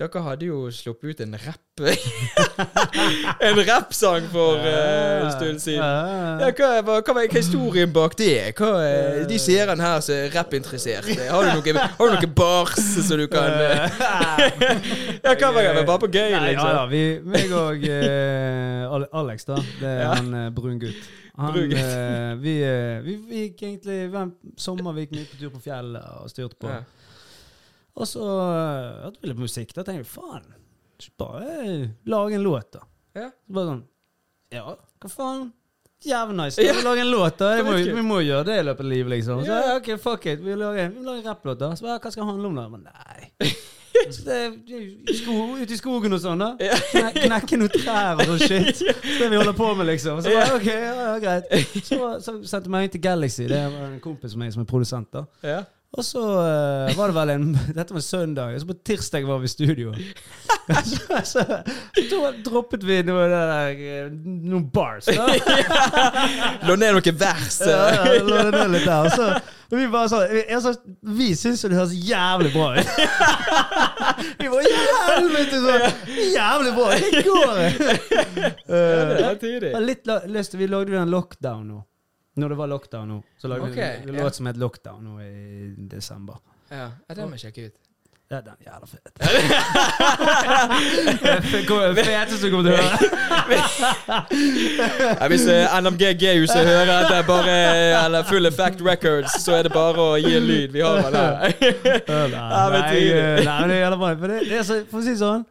[0.00, 1.80] Dere hadde jo sluppet ut en rapp
[3.40, 5.84] En rappsang for uh, en stund siden.
[6.40, 8.52] Ja, hva, hva, hva, var- historien bak det?
[8.56, 11.86] Hva, er de seerne her som er rappinteressert, har du noe,
[12.16, 14.00] noe bars som du kan eh,
[15.26, 15.86] Ja, hva var det?
[15.88, 16.92] Bare på gøy, Nei, ja, liksom?
[16.92, 17.02] vi,
[17.36, 19.60] meg og eh, Alex, da.
[19.80, 20.14] Det er Ja.
[20.16, 21.10] han eh, brun gutt.
[21.40, 25.52] Han, eh, vi, eh, vi, vi gikk egentlig hver sommer vi gikk mye på tur
[25.54, 26.72] på fjellet og styrte på.
[26.72, 26.82] Ja.
[28.00, 29.72] Og så uh, hørte vi litt musikk.
[29.76, 30.50] Da tenkte vi faen,
[31.20, 32.84] bare eh, lage en låt, da.
[33.18, 33.30] Ja.
[33.32, 33.82] Så bare sånn
[34.54, 35.48] Ja, hva faen?
[36.00, 36.56] Jævlig nice.
[36.56, 37.50] Skal vi lage en låt, da?
[37.64, 39.42] Må, vi må gjøre det i løpet av livet, liksom.
[39.44, 40.40] Så ok, fuck it.
[40.40, 41.74] Vi lager, vi lager en rapplåt, da.
[41.76, 42.68] Så hva skal det handle om, da?
[42.72, 43.50] Men nei.
[44.12, 44.54] Så er
[45.10, 46.52] i sko, Ute i skogen og sånn, da.
[46.90, 48.80] Kne, knekke noen trær og sånn shit.
[49.18, 50.22] Det er vi holder på med, liksom.
[50.24, 51.50] Så bare, ok, ja, greit.
[51.84, 53.44] Så, så sendte jeg melding til Galaxy.
[53.50, 55.10] Det var en kompis av meg som er produsent.
[55.12, 55.60] da Ja.
[55.90, 59.40] og så uh, var det vel en Dette var søndag, og så på tirsdag var
[59.42, 59.94] vi i studio.
[60.92, 61.44] så, så,
[62.10, 65.08] så droppet vi noe der, eh, noen bars.
[65.10, 65.26] Da.
[66.68, 67.58] Lå ned noen vers.
[67.66, 69.08] Ja, ja, lå det ned litt der.
[69.08, 70.74] Og så, og vi bare sånn vi, altså,
[71.18, 72.88] vi syns jo det høres jævlig bra ut.
[74.38, 74.68] Vi var
[75.16, 75.76] helvete så
[76.36, 76.88] Jævlig bra!
[76.94, 77.60] Det går!
[78.70, 81.82] Ja, det er litt lyst Vi lagde jo en lockdown nå.
[82.40, 85.20] Når det var lockdown nå, så lagde okay, vi en låt som het Lockdown nå
[85.20, 86.38] i desember.
[86.70, 87.89] Ja, ja det må jeg sjekke ut.
[88.30, 89.10] Ja, den er jævla fet.
[91.96, 92.98] Det feteste du kommer til å høre.
[95.18, 97.56] Ja, hvis uh, NMG G-huset hører at det er bare
[98.04, 100.70] Eller Full Effect Records, så er det bare å gi en lyd.
[100.76, 101.26] Vi har vel det.
[101.34, 104.12] Nei, eh, nei, men det er jævla bra.
[104.22, 105.42] For, det, det er så, for å si det sånn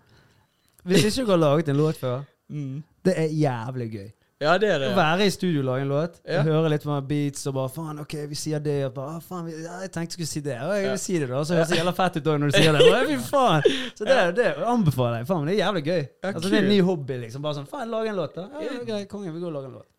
[0.87, 2.79] Hvis ikke dere har laget en låt før, Mm.
[3.05, 4.07] det er jævlig gøy.
[4.39, 4.89] Ja, det er det.
[4.93, 6.13] Å være i studio og lage en låt.
[6.23, 6.39] Ja.
[6.47, 8.77] Høre litt på beats og bare faen, ok, vi sier det.
[8.87, 10.55] Og bare, ah, faen, vi, ja, jeg tenkte jeg skulle si det.
[10.63, 11.41] Og jeg vil si det, da.
[11.43, 12.85] Så høres det jævla fett ut òg når du sier det.
[12.87, 13.67] Bare, fy faen.
[13.99, 15.27] Så det, det anbefaler jeg.
[15.33, 15.99] Faen, det er jævlig gøy.
[15.99, 17.43] Ja, altså, det er en ny hobby, liksom.
[17.43, 18.47] Bare sånn, faen, lage en låt, da.
[18.55, 19.89] Ja, ja, greit, Kongen, vi går og lager en låt.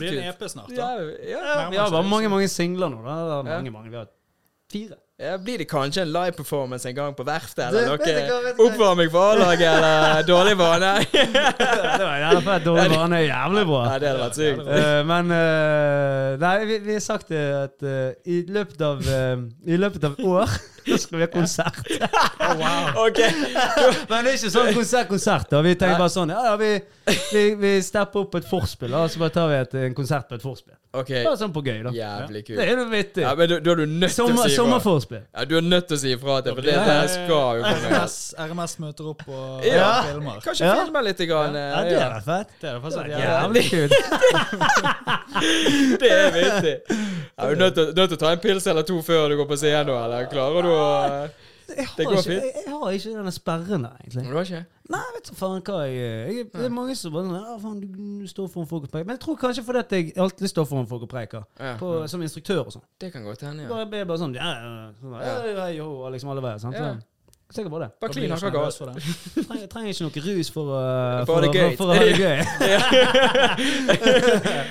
[0.00, 0.24] Blir en.
[0.32, 1.04] EP snart, Ja, da.
[1.28, 1.68] ja.
[1.70, 3.18] Vi har bare mange, mange singler nå, da.
[3.20, 3.42] Ja.
[3.52, 3.92] Mange, mange.
[3.92, 4.08] Vi har
[4.72, 4.96] fire.
[5.20, 7.66] Ja, blir det kanskje en live performance en gang på verftet?
[7.66, 10.92] Eller du noe oppvarming for A-laget, eller dårlig vane?
[11.12, 13.82] det var i hvert fall Dårlig vane jævlig bra.
[13.84, 14.62] Ja, det hadde vært sykt.
[14.64, 19.76] Uh, men uh, Nei, vi, vi har sagt det at uh, i løpet av I
[19.82, 20.56] løpet av år
[20.86, 21.80] da skal vi ha konsert.
[23.00, 23.18] Ok.
[24.10, 25.52] Men det er ikke sånn konsert-konsert.
[25.64, 26.70] Vi tenker bare sånn Ja, ja vi,
[27.32, 30.34] vi, vi stepper opp et forspill, og så bare tar vi et, en konsert på
[30.38, 30.74] et forspill.
[30.90, 31.20] Okay.
[31.22, 31.90] Bare sånn på gøy, da.
[31.94, 33.22] Jævlig Det er noe vittig.
[33.22, 34.48] Ja, men du, du er du nødt til å si ifra.
[34.56, 35.20] sommerforspill.
[35.36, 37.92] Ja, du er nødt til å si ifra til, for det der skal jo komme.
[37.92, 38.16] RMS,
[38.50, 39.90] RMS møter opp og Ja.
[40.08, 40.40] filmer.
[40.42, 40.74] Kanskje Ja.
[40.82, 41.22] filmer litt?
[41.30, 42.50] Grann, Ja, det er fett.
[42.60, 43.22] Det er det Det faktisk jævlig.
[43.30, 43.94] jævlig kult.
[46.00, 46.74] Det er vittig.
[47.38, 49.36] Ja, du er nødt til, nødt til å ta en pils eller to før du
[49.38, 50.82] går på scenen, eller klarer du å
[51.70, 52.42] Jeg Det har, går ikke, fint.
[52.42, 54.22] jeg, jeg har ikke denne sperren der, egentlig.
[54.26, 54.62] Du har ikke?
[54.90, 57.76] Nei, vet du faen hva jeg, jeg Det er mange som bare sånn Ja, faen,
[57.78, 57.86] du,
[58.24, 59.06] du står foran folk og preker.
[59.06, 61.46] Men jeg tror kanskje fordi at jeg alltid står foran folk og preker.
[61.60, 61.76] Ja.
[61.78, 62.86] På, som instruktør og sånn.
[62.98, 63.70] Det kan godt hende, ja.
[63.70, 66.58] Bare, bare, bare sånn Ja, ja, ja, sånn, ja, ja, ja, liksom alle veier.
[66.64, 66.80] Sant?
[66.80, 66.96] Ja.
[67.50, 67.90] Sikkert bare det.
[68.00, 69.02] Bare klin hakka for det.
[69.46, 72.38] Trenger, trenger ikke noe rus for, uh, For for, for, å ha det gøy.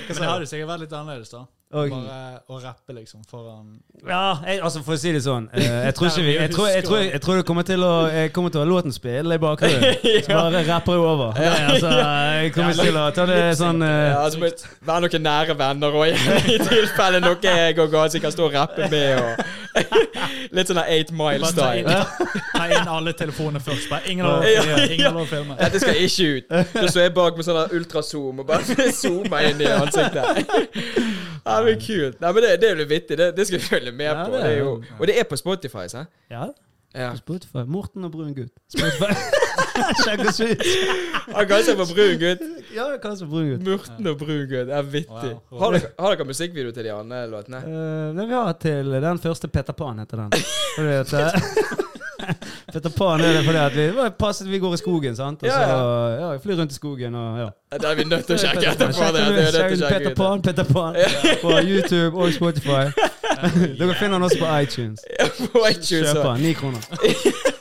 [0.08, 1.42] Men det hadde sikkert vært litt annerledes, da.
[1.70, 3.76] Og- Bare å rappe liksom foran
[4.08, 6.68] Ja, jeg, altså for å si det sånn eh, Jeg tror ikke vi Jeg tror,
[6.68, 9.38] jeg tror, jeg tror det kommer til å Jeg kommer til å ha låten spille
[9.38, 10.00] i bakgrunnen.
[10.26, 11.38] Så bare rapper jeg over.
[11.38, 14.50] Er Altså, jeg kommer til å ta det sånn eh, Ja, altså,
[14.90, 16.18] Vær noen nære venner òg,
[16.56, 19.22] i tilfelle noe jeg og Gazi kan stå og rappe med.
[19.22, 19.59] Og
[20.56, 21.98] litt sånn Eight Mile-style.
[22.56, 23.90] ta inn alle telefonene først.
[23.92, 25.58] Bare ingen av lov å filme.
[25.62, 26.50] Dette skal ikke ut.
[26.74, 30.50] Da står jeg bak med sånn ultrazoom og bare zoomer inn i ansiktet.
[31.46, 32.20] Ja, men kult.
[32.22, 33.18] Nei, men det, det blir vittig.
[33.20, 34.32] Det, det skal vi følge med Ja, på.
[34.36, 36.10] det er er jo, jo- og det er på Spotify, sant?
[36.32, 36.50] Ja,
[36.94, 37.12] Ja.
[37.12, 37.64] på Spotify.
[37.68, 38.54] Morten og brun gutt.
[38.74, 39.14] Spotify.
[40.04, 40.64] Sjekk oss ut.
[41.36, 42.42] Han kaller seg for brun gutt.
[42.74, 43.68] Ja, jeg kaller seg brun gutt?
[43.68, 44.70] Morten og brun gutt.
[44.72, 45.34] Det er vittig.
[45.52, 45.60] Wow.
[45.62, 47.62] Har dere, har dere musikkvideo til de andre låtene?
[47.66, 50.34] Uh, vi har til den første Peter Pan, heter den.
[50.90, 51.78] At, eh,
[52.74, 55.44] Peter Pan er det fordi at vi passet vi går i skogen, sant.
[55.44, 56.34] Og Ja, så ja.
[56.34, 57.50] ja, flyr rundt i skogen og ja.
[57.78, 59.14] Det er vi nødt til å sjekke etterpå.
[59.14, 60.16] Er Peter.
[60.18, 60.98] Pan, Peter Pan
[61.42, 62.90] på YouTube og Spotify.
[63.80, 65.04] Dere finner den også på iTunes.
[65.54, 66.10] På iTunes.
[66.14, 66.42] Kjøp den.
[66.44, 66.82] Ni kroner.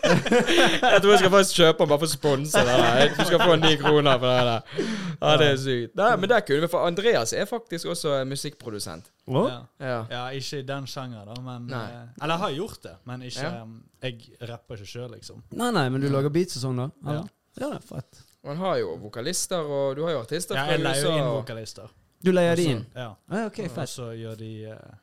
[0.09, 3.11] Jeg tror jeg skal faktisk kjøpe den bare for å sponse det der.
[3.19, 4.85] Du skal få ni kroner for det der.
[5.21, 5.97] Ja, det er sykt.
[5.99, 9.11] Nei, men det kunne vi For Andreas er faktisk også musikkprodusent.
[9.29, 9.43] Ja.
[9.83, 9.99] Ja.
[10.11, 11.83] ja, ikke i den sjangeren, da, men Nei.
[11.93, 13.62] eh, Eller jeg har gjort det, men ikke Ja.
[13.67, 15.43] um, Jeg rapper ikke sjøl, liksom.
[15.53, 16.88] Nei, nei, men du lager beats og sånn, da?
[17.12, 17.21] Ja.
[17.59, 18.23] Ja, det er fett.
[18.45, 21.29] Og han har jo vokalister, og du har jo artister Ja, jeg leier jo inn
[21.35, 21.91] vokalister.
[22.25, 22.81] Du leier de inn?
[22.97, 23.11] Ja.
[23.29, 24.97] Ah, ok, Og så gjør de eh,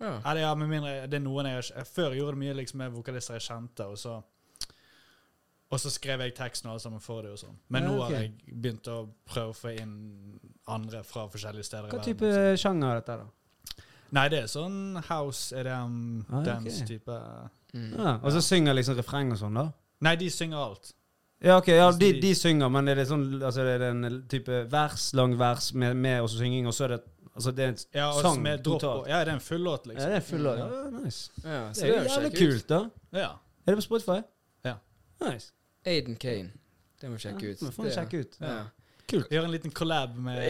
[0.00, 0.20] Ja.
[0.30, 2.92] Eller ja, med mindre Det er noen jeg, jeg Før gjorde det mye liksom med
[2.92, 4.22] vokalister jeg kjente, og så
[5.72, 7.56] Og så skrev jeg teksten og alle sammen for det og sånn.
[7.74, 9.94] Men Ja, nå har jeg begynt å prøve å få inn
[10.68, 12.52] andre fra forskjellige steder Hva i type verden.
[12.52, 12.62] liksom.
[12.62, 13.82] sjanger er dette, da?
[14.12, 16.44] Nei, det er sånn house, EDM, Ah, ok.
[16.46, 17.18] dance-type
[17.74, 17.90] Mm.
[17.98, 19.72] Ja, og så synger liksom refreng og sånn, da?
[20.00, 20.92] Nei, de synger alt.
[21.44, 24.62] Ja, ok, ja, de, de- synger, men er det sånn Altså er det en type
[24.72, 27.00] vers, lang vers med, med også synging, og så er det
[27.36, 29.08] Altså det er en Ja, sang med totalt?
[29.10, 30.08] Ja, det er en full låt, liksom.
[30.08, 30.58] Ja, det er full låt.
[30.58, 31.30] Ja, nice.
[31.44, 32.78] Ja, Det er jo jævlig kult, da.
[33.12, 33.26] Ja.
[33.66, 34.22] Er det på Spotify?
[34.64, 34.74] Ja.
[35.20, 35.52] Nice.
[35.84, 36.50] Aiden Kane.
[37.00, 37.60] Det må vi sjekke ut.
[37.62, 38.38] Ja, må vi sjekke ut.
[38.40, 38.54] Ja.
[39.06, 39.28] Kult.
[39.30, 40.40] Gjør en liten collab med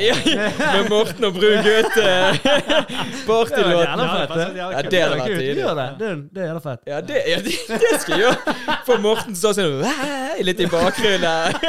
[0.56, 1.96] med Morten og brun gutt.
[2.00, 2.38] eh,
[3.28, 4.00] Partylåten.
[4.00, 4.46] Ja, det.
[4.46, 5.40] Hadde vært kult.
[5.42, 5.58] tidlig.
[5.60, 5.86] Gjør det.
[6.00, 6.86] Det, er- det er jævla fett.
[6.88, 7.52] Ja, det, ja, det,
[7.84, 8.54] det skal jeg gjøre.
[8.88, 9.76] For Morten står sånn
[10.48, 11.60] litt i bakgrunnen.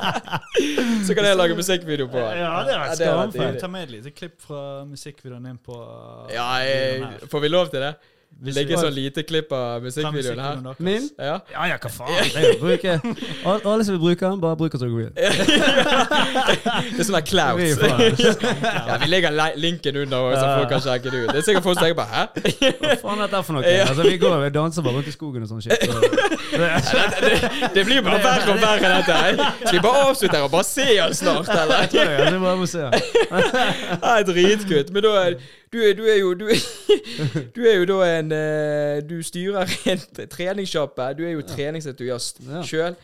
[1.06, 2.22] Så kan jeg lage musikkvideo på.
[2.22, 3.58] Ja, det er Ja, skamfett.
[3.64, 5.76] Ta med et lite klipp fra musikkvideoen din på
[6.34, 7.92] Ja, jeg, får vi lov til det?
[8.40, 10.60] Hvis legger sånn lite klipp av musikkvideoen her?
[10.80, 11.08] Min?
[11.20, 11.34] Ja.
[11.52, 12.14] Ja, ja, hva faen?
[12.24, 12.94] Det er jo bruke
[13.44, 15.12] Al- Alle som vil bruke den, bare bruk den så det.
[16.90, 17.26] Det er sånn der
[17.58, 18.40] Vi clouds.
[18.88, 21.28] Ja, vi legger linken under, så folk kan sjekke det ut.
[21.34, 22.22] Det er sikkert folk som tenker bare Hæ?
[22.80, 23.74] Hva faen er dette for noe?
[23.84, 25.76] Altså, vi går og danser bare rundt i skogen og sånn shit.
[25.84, 27.04] Så.
[27.20, 29.44] Det, det blir bare verre og verre, dette her.
[29.60, 31.86] Skal vi bare avslutte her og bare se han snart, eller?
[31.92, 32.88] Ja, det er bare må se.
[34.00, 34.90] Ja, dritkutt.
[34.94, 35.14] Men da
[35.72, 36.48] du, du er jo du,
[37.56, 40.02] du er jo da en eh, Du styrer en
[40.32, 41.12] treningssjappe.
[41.18, 42.62] Du er jo treningsentusiast Ja.
[42.66, 42.98] sjøl.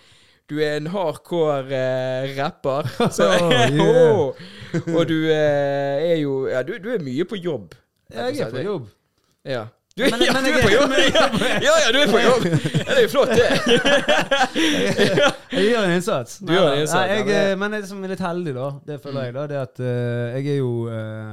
[0.50, 2.86] Du er en hardcore eh, rapper.
[3.16, 4.94] Så, Oh, yeah.
[4.96, 7.74] Og du eh, er jo Ja, du, du er mye på jobb.
[8.12, 8.86] Jeg er på jobb.
[9.44, 9.64] Ja.
[9.96, 10.92] Du Men- ja, men du jeg er på jobb!
[11.64, 12.44] Ja, ja, du er på jobb!
[12.44, 13.46] Ja, det er jo flott, det.
[15.56, 16.34] Jeg gjør en innsats.
[16.42, 19.34] Du gjør en innsats, Nei, jeg, men som er litt heldig, da, det føler jeg,
[19.38, 21.30] da, det at uh, jeg er jo eh,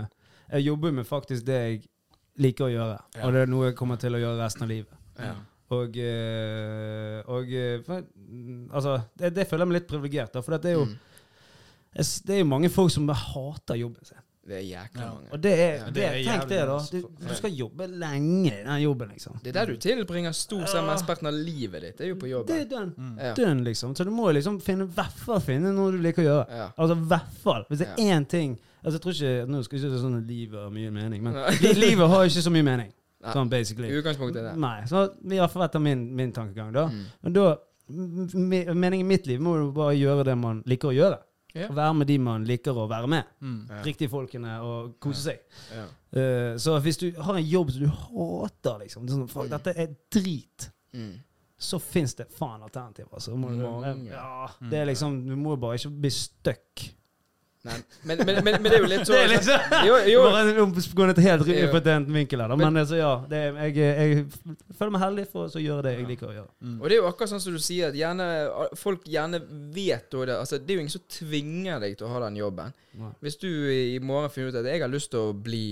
[0.54, 1.82] Jeg jobber med faktisk det jeg
[2.44, 3.00] liker å gjøre.
[3.18, 3.26] Ja.
[3.28, 5.00] Og det er noe jeg kommer til å gjøre resten av livet.
[5.20, 5.34] Ja.
[5.74, 8.04] Og, eh, og eh, for,
[8.74, 11.00] Altså, det, det føler jeg meg litt privilegert, da, for det er jo Mm.
[11.94, 14.18] Det er jo mange folk som hater jobben sin.
[14.44, 15.10] Det er jækla Ja.
[15.13, 15.28] mange.
[15.32, 16.78] Og det er, Ja, det det er Tenk det, da.
[16.92, 19.38] Du, du skal jobbe lenge i den jobben, liksom.
[19.44, 21.98] Det er der du tilbringer stor sett mesteparten av livet ditt.
[22.00, 22.48] Det er jo på jobben.
[22.50, 22.89] Det er dønn.
[22.98, 23.13] Mm.
[23.22, 23.34] Ja.
[23.38, 23.94] Dønn, liksom.
[23.96, 26.48] Så du må liksom finne, i hvert fall finne noe du liker å gjøre.
[26.50, 26.68] Ja.
[26.78, 27.66] Altså i hvert fall.
[27.70, 28.18] Hvis det er Ja.
[28.18, 30.69] én ting altså, jeg tror ikke, Nå skal jeg ikke si sånn at livet har
[30.76, 32.93] mye mening, men li- livet har ikke så mye mening.
[33.24, 33.32] Nei.
[33.34, 33.89] Sånn basically.
[33.96, 34.58] utgangspunktet er det.
[34.60, 34.82] Nei.
[34.91, 36.88] Så i hvert fall etter min, min tankegang, da.
[36.91, 37.06] Mm.
[37.24, 37.46] Men da
[37.93, 41.17] Meningen i mitt liv må jo bare gjøre det man liker å gjøre.
[41.54, 41.67] Ja.
[41.69, 43.28] Være med de man liker å være med.
[43.43, 43.58] Mm.
[43.69, 43.82] Ja.
[43.86, 45.43] Riktige folkene og kose seg.
[45.76, 45.84] Ja.
[46.17, 49.52] Eh, så hvis du har en jobb som du hater, liksom det er sånn, Fuck,
[49.52, 50.69] dette er drit.
[50.96, 51.12] Mm.
[51.63, 53.12] Så fins det faen alternativer.
[53.13, 53.36] Altså.
[53.38, 56.88] Du, ja, det er liksom, du må bare ikke bli stuck.
[57.63, 60.23] Men, men, men, men det er jo litt så Det er liksom Jo, jo.
[60.28, 60.52] Bare
[60.99, 62.52] gå ned til helt impotent på den vinkelen.
[62.52, 62.58] Da.
[62.60, 66.08] Men- altså, ja, det er, jeg, jeg føler meg heldig for å gjøre det jeg
[66.10, 66.52] liker å gjøre.
[66.60, 66.76] Mm.
[66.82, 68.28] Og det er jo akkurat sånn som du sier, at gjerne,
[68.80, 69.39] folk gjerne
[69.76, 70.36] vet det.
[70.36, 72.76] Altså, det er jo ingen som tvinger deg til å ha den jobben.
[73.23, 75.65] Hvis du i morgen finner ut at jeg har lyst til å bli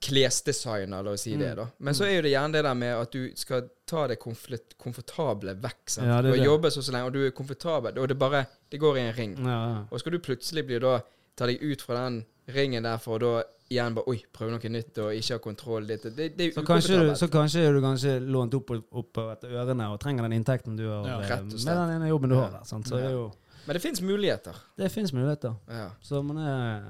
[0.00, 1.56] klesdesigner, la oss si det, Mm.
[1.56, 1.66] da.
[1.78, 4.76] Men så er jo det gjerne det der med at du skal ta det komfort-
[4.78, 5.82] komfortable vekk.
[5.86, 6.06] Sant?
[6.06, 8.80] Ja, du har jobbet så, så lenge, og du er komfortabel, og det bare Det
[8.80, 9.36] går i en ring.
[9.38, 9.82] Ja, ja.
[9.90, 11.00] Og skal du plutselig bli da
[11.36, 14.68] ta deg ut fra den ringen der for å da igjen bare Oi, prøve noe
[14.68, 15.86] nytt og ikke ha kontroll.
[15.86, 19.48] Det, det, det Så kanskje, du, så kanskje er du kanskje lånt opp, opp etter
[19.54, 22.64] ørene og trenger den inntekten du har eh, med den ene jobben du har der.
[22.64, 22.88] Sant?
[22.88, 23.30] Så det, er jo,
[23.66, 24.54] Men det fins muligheter.
[24.76, 25.54] det fins muligheter.
[25.70, 25.90] Ja.
[26.02, 26.82] Så man er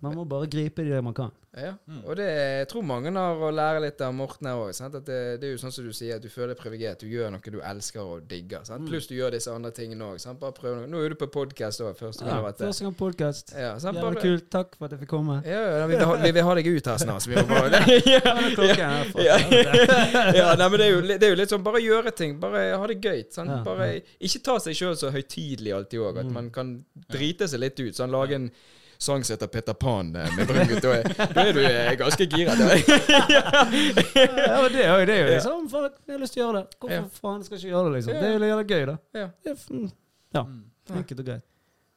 [0.00, 1.30] Man må bare gripe det man kan.
[1.58, 2.04] Ja, Mm.
[2.06, 4.70] og det, jeg tror mange har å lære litt av Morten her òg.
[5.02, 7.00] Det, det er jo sånn som du sier, at du føler deg privilegert.
[7.00, 8.62] Du gjør noe du elsker og digger.
[8.68, 8.84] Sant?
[8.84, 8.90] Mm.
[8.92, 10.22] Pluss du gjør disse andre tingene òg.
[10.38, 10.86] Bare prøv noe.
[10.86, 11.96] Nå er du på podkast òg.
[11.98, 13.50] Første gang Ja, første gang podkast.
[13.58, 13.72] Ja.
[13.74, 14.46] Jævlig Bare, kult.
[14.54, 15.40] Takk for at jeg fikk komme.
[15.44, 17.22] ja, ja, vi, vil ha, vi vil ha deg ut her snart.
[17.26, 17.82] Så vi må bare,
[19.26, 19.38] ja,
[20.34, 22.38] ja, nei, men det er, jo, det er jo litt sånn Bare gjøre ting.
[22.40, 23.24] Bare ha det gøy.
[23.34, 23.52] Sant?
[23.66, 23.90] Bare,
[24.22, 26.18] ikke ta seg sjøl så høytidelig alltid òg.
[26.22, 26.32] At Mm.
[26.38, 27.94] man kan drite seg litt ut.
[27.96, 28.50] Sånn, lage en
[28.98, 30.82] sang som heter Peter Pan eh, med Brungut.
[30.82, 32.54] Da, er- du eh, ganske gira.
[32.58, 32.64] ja,
[34.68, 36.66] det, er jo- liksom faen, Jeg har lyst til å gjøre det.
[36.80, 37.02] Hvorfor Ja.
[37.20, 38.12] faen skal jeg ikke gjøre det, liksom?
[38.12, 38.96] Det er jo jævlig gøy, da.
[39.14, 39.28] Ja.
[39.70, 39.90] Mm,
[40.34, 40.42] Ja.
[40.42, 40.64] Mm.
[40.98, 41.42] Enkelt og greit.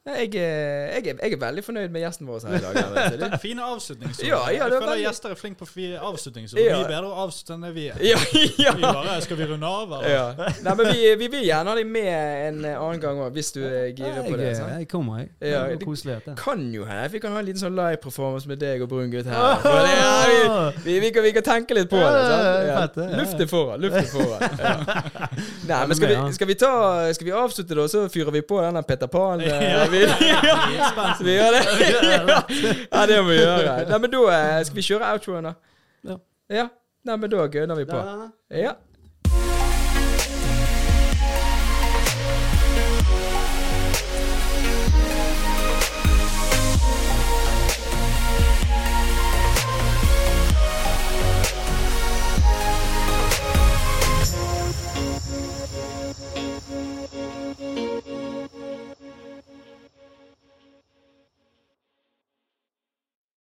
[0.06, 2.78] Jeg, er- jeg, er, jeg er veldig fornøyd med gjesten vår her i dag.
[3.22, 4.26] Det er Fine avslutningsord.
[4.26, 6.58] Ja, ja, jeg føler veldig- gjester er flinke på avslutningsord.
[6.64, 6.78] Ja.
[6.80, 8.00] Mye bedre å avslutte enn det vi er.
[8.02, 8.18] Ja,
[8.66, 8.72] ja.
[8.80, 9.94] Vi bare, skal vi runde av?
[10.00, 10.10] eller?
[10.10, 10.48] ja.
[10.66, 12.10] Nei, men vi, vi vil gjerne ha deg med
[12.48, 14.50] en annen gang òg, hvis du er gira på det.
[14.58, 14.74] Sant?
[14.82, 15.30] jeg kommer, jeg.
[15.46, 16.18] Det er koselig.
[16.26, 16.34] Det.
[16.42, 19.62] Kan jo hende vi kan ha en liten sånn live-performance med deg og Brungut her.
[19.62, 22.10] Det, ja, vi, vi, vi, kan, vi kan tenke litt på det.
[22.10, 22.98] Ja, Sant?
[22.98, 23.22] ja, det.
[23.22, 23.86] Luft er foran.
[23.86, 24.50] Luft er foran.
[24.62, 25.78] Ja.
[25.78, 26.70] Nei, men skal vi, skal vi ta
[27.16, 29.42] Skal vi avslutte, da, så fyrer vi på denne Peter Pan?
[29.98, 30.56] eh, Ja.
[30.70, 30.78] vi.
[31.16, 31.64] Skal vi gjøre det?
[32.92, 33.76] ja, det må vi gjøre.
[33.90, 35.54] Nei, men da eh, skal vi kjøre outroen, da.
[36.12, 36.18] Ja.
[36.62, 36.66] Ja.
[37.10, 38.00] Nei, men da gønner vi på.
[38.54, 38.74] Ja.